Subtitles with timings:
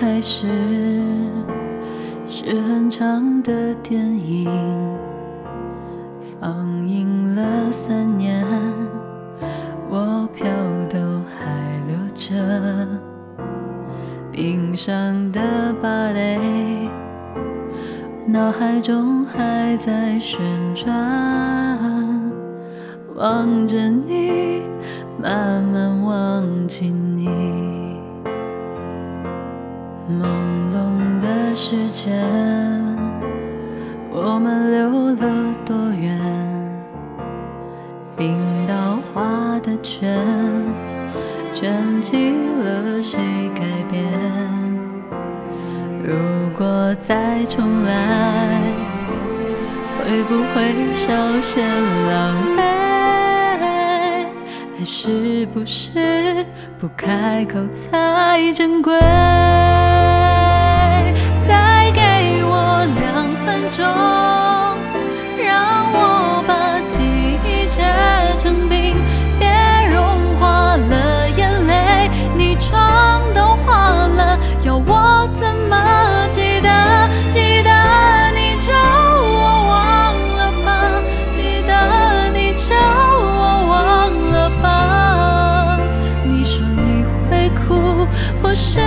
[0.00, 0.46] 开始
[2.26, 4.48] 是很长的电影，
[6.40, 8.42] 放映了三年，
[9.90, 10.46] 我票
[10.88, 11.52] 都还
[11.86, 12.88] 留着，
[14.32, 15.38] 冰上的
[15.82, 16.88] 芭蕾，
[18.24, 20.40] 脑海中还在旋
[20.74, 20.96] 转，
[23.16, 24.62] 望着你，
[25.22, 27.59] 慢慢忘记你。
[31.62, 32.10] 时间，
[34.10, 36.18] 我们溜了多远？
[38.16, 38.34] 冰
[38.66, 40.18] 刀划的圈，
[41.52, 42.30] 圈起
[42.62, 43.20] 了谁
[43.54, 43.60] 改
[43.90, 44.02] 变？
[46.02, 48.62] 如果再重来，
[49.98, 51.62] 会不会稍显
[52.08, 52.62] 狼狈？
[54.78, 56.46] 还是不是
[56.78, 58.98] 不开口才珍贵？
[63.76, 63.86] 中，
[65.38, 67.02] 让我把记
[67.44, 67.82] 忆结
[68.42, 68.96] 成冰，
[69.38, 69.48] 别
[69.92, 72.10] 融化了眼泪。
[72.36, 76.68] 你妆都花了，要我怎么记得？
[77.28, 77.70] 记得
[78.34, 80.68] 你叫我忘了吧，
[81.30, 85.78] 记得你叫我忘了吧。
[86.24, 88.06] 你说你会哭，
[88.42, 88.80] 不是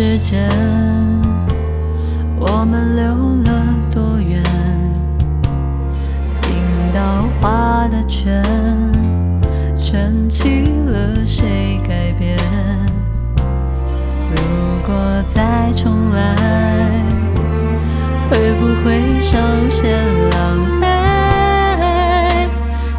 [0.00, 0.48] 时间，
[2.38, 3.04] 我们溜
[3.42, 4.40] 了多远？
[6.40, 6.52] 冰
[6.94, 8.40] 刀划的圈，
[9.76, 12.38] 圈起了谁改变？
[14.30, 14.40] 如
[14.86, 14.94] 果
[15.34, 16.36] 再重来，
[18.30, 19.36] 会不会稍
[19.68, 19.90] 显
[20.30, 20.86] 狼狈？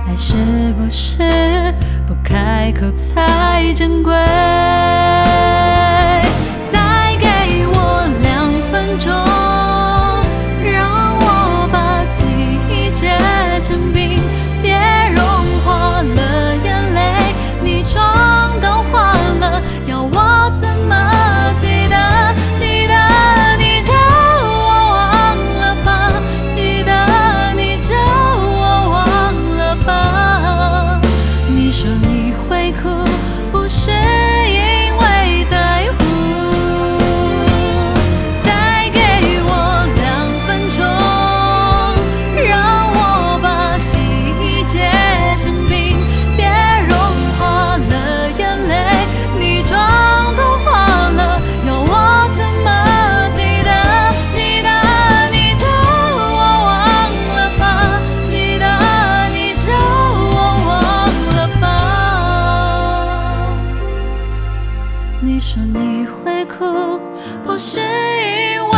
[0.06, 1.74] 爱是不是
[2.06, 4.14] 不开口才珍贵？
[67.44, 68.69] 不是因为。